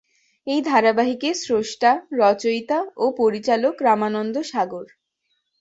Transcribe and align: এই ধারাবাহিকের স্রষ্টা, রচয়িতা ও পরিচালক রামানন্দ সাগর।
এই 0.47 0.59
ধারাবাহিকের 0.61 1.35
স্রষ্টা, 1.37 1.91
রচয়িতা 2.19 2.79
ও 2.97 3.05
পরিচালক 3.19 3.75
রামানন্দ 3.81 4.35
সাগর। 4.51 4.85